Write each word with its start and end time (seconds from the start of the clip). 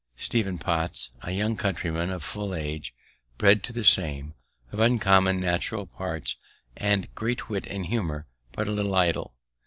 Stephen 0.17 0.57
Potts, 0.57 1.11
a 1.21 1.29
young 1.29 1.55
countryman 1.55 2.09
of 2.09 2.23
full 2.23 2.55
age, 2.55 2.95
bred 3.37 3.63
to 3.63 3.71
the 3.71 3.83
same, 3.83 4.33
of 4.71 4.79
uncommon 4.79 5.39
natural 5.39 5.85
parts, 5.85 6.37
and 6.75 7.13
great 7.13 7.49
wit 7.49 7.67
and 7.67 7.85
humor, 7.85 8.25
but 8.51 8.67
a 8.67 8.71
little 8.71 8.95
idle. 8.95 9.35